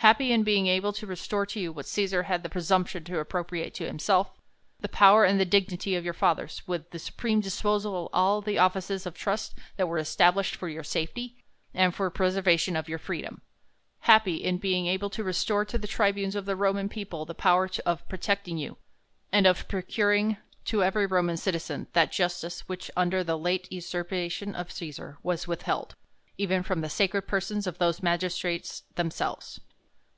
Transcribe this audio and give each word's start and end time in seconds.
Happy 0.00 0.30
in 0.30 0.44
being 0.44 0.68
able 0.68 0.92
to 0.92 1.04
restore 1.04 1.44
to 1.44 1.58
you 1.58 1.72
what 1.72 1.84
Cesar 1.84 2.22
had 2.22 2.44
the 2.44 2.48
presumption 2.48 3.02
to 3.02 3.18
appropriate 3.18 3.74
to 3.74 3.86
himself, 3.88 4.30
the 4.78 4.88
power 4.88 5.24
and 5.24 5.40
the 5.40 5.44
dignity 5.44 5.96
of 5.96 6.04
your 6.04 6.14
fathers, 6.14 6.62
with 6.64 6.88
the 6.90 6.98
supreme 7.00 7.40
disposal 7.40 8.04
of 8.04 8.08
all 8.12 8.40
the 8.40 8.56
of 8.56 8.74
fices 8.74 9.04
of 9.04 9.14
trust 9.18 9.56
that 9.76 9.88
were 9.88 9.98
established 9.98 10.54
for 10.54 10.68
your 10.68 10.84
safety, 10.84 11.42
and 11.74 11.92
for 11.92 12.06
the 12.06 12.12
preservation 12.12 12.76
of 12.76 12.88
your 12.88 13.00
freedom; 13.00 13.42
happy 14.02 14.36
in 14.36 14.58
being 14.58 14.86
able 14.86 15.10
to 15.10 15.24
restore 15.24 15.64
to 15.64 15.76
the 15.76 15.88
tribunes 15.88 16.36
of 16.36 16.44
the 16.44 16.54
Roman 16.54 16.88
people 16.88 17.24
the 17.26 17.34
power 17.34 17.68
of 17.84 18.08
protecting 18.08 18.58
you, 18.58 18.76
and 19.32 19.44
of 19.44 19.66
procuring 19.66 20.36
to 20.66 20.84
every 20.84 21.06
Roman 21.06 21.36
citizen 21.36 21.88
that 21.94 22.12
justice, 22.12 22.62
v,hich, 22.68 22.92
under 22.96 23.24
the 23.24 23.36
late 23.36 23.68
usur 23.72 24.04
pation 24.04 24.54
of 24.54 24.70
Cesar, 24.70 25.18
was 25.24 25.48
withheld, 25.48 25.96
even 26.38 26.62
from 26.62 26.80
the 26.80 26.88
sacred 26.90 27.22
persons 27.22 27.66
of 27.66 27.78
those 27.78 28.04
magistrates 28.04 28.84
themselves. 28.94 29.60